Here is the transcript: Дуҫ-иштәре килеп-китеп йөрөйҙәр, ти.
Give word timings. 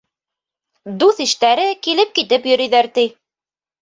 Дуҫ-иштәре 1.03 1.67
килеп-китеп 1.89 2.49
йөрөйҙәр, 2.55 2.93
ти. 2.97 3.05